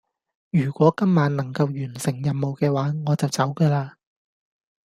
[0.49, 3.93] 如果今晚能夠完成任務嘅話，我就走架喇